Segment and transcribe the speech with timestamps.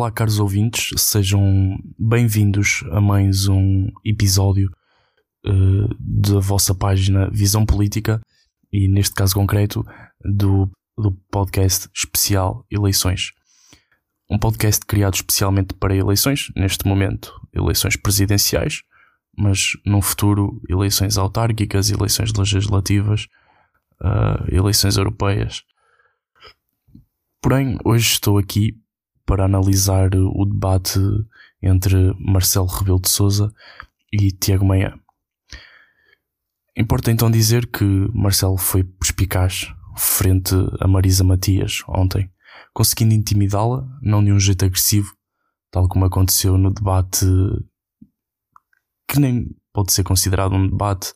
[0.00, 4.70] Olá, caros ouvintes, sejam bem-vindos a mais um episódio
[5.44, 8.18] uh, da vossa página Visão Política
[8.72, 9.84] e, neste caso concreto,
[10.24, 13.32] do, do podcast especial Eleições.
[14.30, 18.80] Um podcast criado especialmente para eleições, neste momento, eleições presidenciais,
[19.36, 23.26] mas no futuro, eleições autárquicas, eleições legislativas,
[24.00, 25.62] uh, eleições europeias.
[27.42, 28.79] Porém, hoje estou aqui
[29.30, 30.98] para analisar o debate
[31.62, 33.54] entre Marcelo Rebelo de Sousa
[34.12, 34.98] e Tiago Maia.
[36.76, 42.28] Importa então dizer que Marcelo foi perspicaz frente a Marisa Matias ontem,
[42.74, 45.14] conseguindo intimidá-la, não de um jeito agressivo,
[45.70, 47.24] tal como aconteceu no debate
[49.06, 51.14] que nem pode ser considerado um debate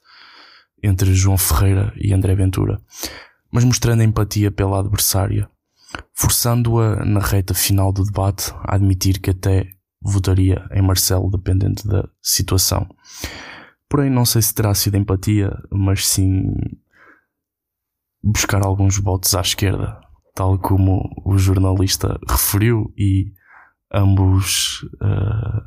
[0.81, 2.81] entre João Ferreira e André Ventura,
[3.51, 5.51] mas mostrando empatia pela adversária
[6.13, 9.69] forçando-a na reta final do debate a admitir que até
[10.01, 12.87] votaria em Marcelo dependente da situação.
[13.89, 16.53] Porém, não sei se terá sido empatia, mas sim
[18.23, 20.01] buscar alguns votos à esquerda,
[20.35, 23.33] tal como o jornalista referiu, e
[23.93, 25.63] ambos uh,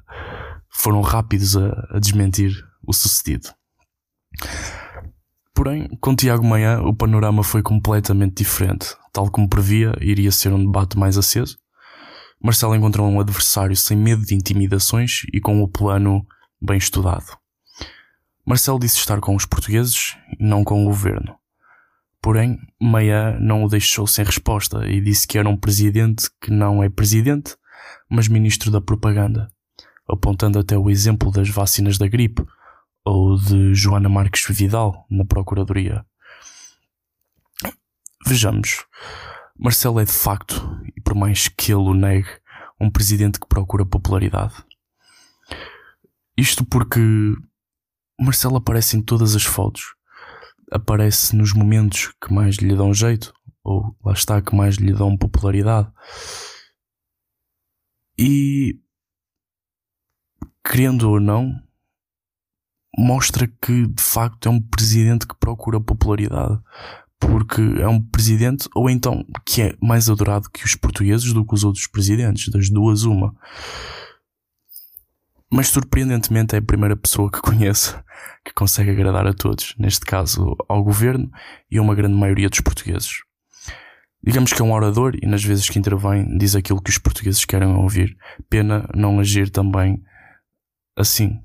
[0.69, 2.51] foram rápidos a, a desmentir
[2.85, 3.49] o sucedido.
[5.57, 8.95] Porém, com Tiago Maia, o panorama foi completamente diferente.
[9.11, 11.57] Tal como previa, iria ser um debate mais aceso.
[12.39, 16.23] Marcelo encontrou um adversário sem medo de intimidações e com o plano
[16.61, 17.25] bem estudado.
[18.45, 21.35] Marcelo disse estar com os portugueses e não com o governo.
[22.21, 26.83] Porém, Maia não o deixou sem resposta e disse que era um presidente que não
[26.83, 27.55] é presidente,
[28.07, 29.51] mas ministro da propaganda,
[30.07, 32.45] apontando até o exemplo das vacinas da gripe,
[33.07, 36.05] ou de Joana Marques Vidal na Procuradoria.
[38.27, 38.85] Vejamos,
[39.57, 40.55] Marcelo é de facto,
[40.93, 42.27] e por mais que ele o negue,
[42.81, 44.55] um presidente que procura popularidade.
[46.37, 46.99] Isto porque
[48.19, 49.95] Marcelo aparece em todas as fotos,
[50.69, 55.17] aparece nos momentos que mais lhe dão jeito, ou lá está, que mais lhe dão
[55.17, 55.89] popularidade.
[58.19, 58.81] E,
[60.61, 61.65] querendo ou não,
[62.97, 66.59] mostra que de facto é um presidente que procura popularidade.
[67.19, 71.53] Porque é um presidente, ou então que é mais adorado que os portugueses do que
[71.53, 73.35] os outros presidentes, das duas, uma.
[75.51, 77.97] Mas surpreendentemente é a primeira pessoa que conheço
[78.45, 81.31] que consegue agradar a todos, neste caso ao governo
[81.71, 83.23] e a uma grande maioria dos portugueses.
[84.23, 87.45] Digamos que é um orador e nas vezes que intervém diz aquilo que os portugueses
[87.45, 88.17] querem ouvir.
[88.49, 90.03] Pena não agir também
[90.95, 91.39] assim.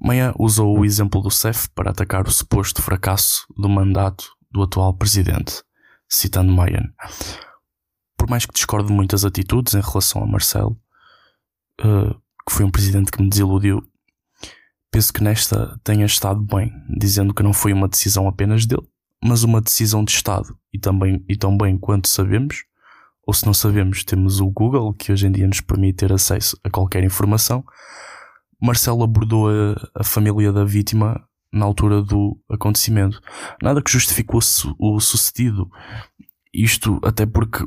[0.00, 4.94] Maia usou o exemplo do CEF para atacar o suposto fracasso do mandato do atual
[4.94, 5.62] presidente,
[6.08, 6.82] citando Maia.
[8.16, 10.76] Por mais que discorde de muitas atitudes em relação a Marcelo,
[11.80, 12.14] uh,
[12.46, 13.82] que foi um presidente que me desiludiu,
[14.90, 18.88] penso que nesta tenha estado bem, dizendo que não foi uma decisão apenas dele,
[19.22, 20.56] mas uma decisão de Estado.
[20.72, 22.64] E, também, e tão bem quanto sabemos,
[23.26, 26.58] ou se não sabemos, temos o Google, que hoje em dia nos permite ter acesso
[26.64, 27.64] a qualquer informação,
[28.60, 31.22] Marcelo abordou a, a família da vítima
[31.52, 33.20] na altura do acontecimento.
[33.62, 34.40] Nada que justificou
[34.78, 35.68] o sucedido.
[36.52, 37.64] Isto até porque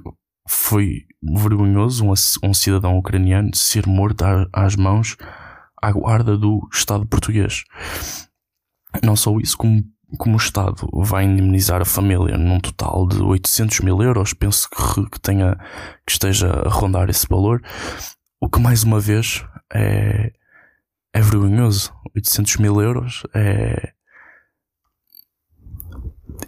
[0.48, 5.18] foi vergonhoso um, um cidadão ucraniano ser morto às mãos
[5.82, 7.64] à guarda do Estado português.
[9.04, 9.84] Não só isso, como,
[10.18, 15.10] como o Estado vai indemnizar a família num total de 800 mil euros, penso que,
[15.10, 15.58] que, tenha,
[16.06, 17.62] que esteja a rondar esse valor,
[18.40, 19.44] o que mais uma vez
[19.74, 20.32] é,
[21.14, 21.94] é vergonhoso.
[22.16, 23.94] 800 mil euros é.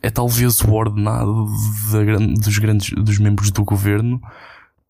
[0.02, 1.46] É talvez o ordenado
[2.42, 4.20] dos grandes dos membros do governo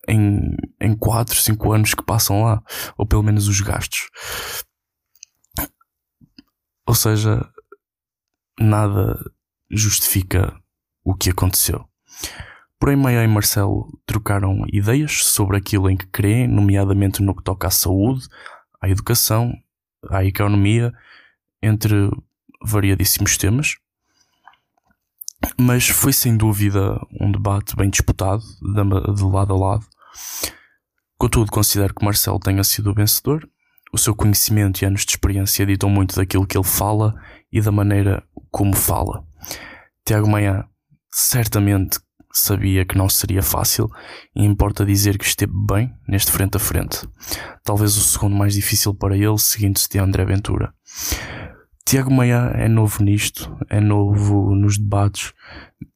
[0.08, 2.62] em, em 4, 5 anos que passam lá.
[2.96, 4.08] Ou pelo menos os gastos.
[6.86, 7.46] Ou seja,
[8.58, 9.18] nada
[9.70, 10.58] justifica
[11.04, 11.86] o que aconteceu.
[12.78, 17.68] Porém, Maia e Marcelo trocaram ideias sobre aquilo em que creem, nomeadamente no que toca
[17.68, 18.28] à saúde,
[18.80, 19.52] à educação
[20.10, 20.92] à economia,
[21.62, 22.10] entre
[22.62, 23.76] variadíssimos temas.
[25.58, 29.86] Mas foi sem dúvida um debate bem disputado, de lado a lado.
[31.18, 33.48] Contudo, considero que Marcelo tenha sido o vencedor.
[33.92, 37.14] O seu conhecimento e anos de experiência ditam muito daquilo que ele fala
[37.50, 39.24] e da maneira como fala.
[40.04, 40.68] Tiago Maia
[41.10, 41.98] certamente
[42.38, 43.88] sabia que não seria fácil
[44.34, 47.06] e importa dizer que esteve bem neste frente a frente.
[47.64, 50.72] Talvez o segundo mais difícil para ele, seguindo-se de André Ventura.
[51.84, 55.32] Tiago Maia é novo nisto, é novo nos debates,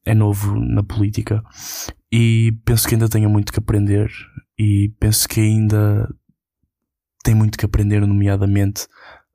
[0.05, 1.43] é novo na política
[2.11, 4.09] e penso que ainda tenha muito que aprender
[4.57, 6.07] e penso que ainda
[7.23, 8.87] tem muito que aprender, nomeadamente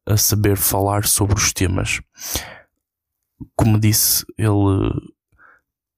[0.07, 2.01] a saber falar sobre os temas.
[3.55, 4.91] Como disse, ele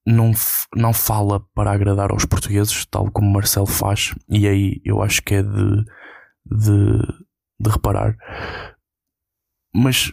[0.08, 0.32] não,
[0.74, 5.34] não fala para agradar aos portugueses, tal como Marcelo faz, e aí eu acho que
[5.34, 5.84] é de,
[6.46, 6.98] de,
[7.60, 8.16] de reparar.
[9.74, 10.10] Mas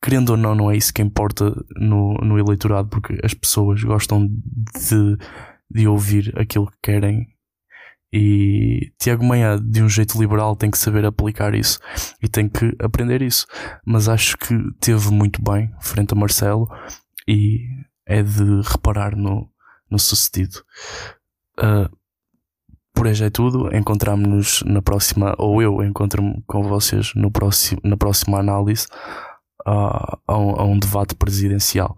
[0.00, 4.28] querendo ou não, não é isso que importa no, no eleitorado, porque as pessoas gostam
[4.28, 5.16] de,
[5.68, 7.26] de ouvir aquilo que querem.
[8.12, 11.80] E Tiago Meia, de um jeito liberal, tem que saber aplicar isso
[12.22, 13.46] e tem que aprender isso.
[13.86, 16.68] Mas acho que teve muito bem frente a Marcelo
[17.26, 17.66] e
[18.06, 19.48] é de reparar no,
[19.90, 20.64] no sucedido.
[21.58, 21.88] Uh,
[22.94, 23.74] por hoje é tudo.
[23.74, 28.86] Encontramos-nos na próxima, ou eu encontro-me com vocês no próximo, na próxima análise
[29.64, 31.90] a, a, um, a um debate presidencial.